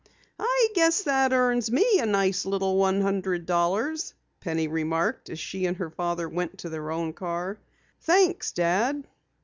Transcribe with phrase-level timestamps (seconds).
[0.39, 5.67] "I guess that earns me a nice little one hundred dollars!" Penny remarked as she
[5.67, 7.59] and her father went to their own car.
[8.01, 9.07] "Thanks, Dad."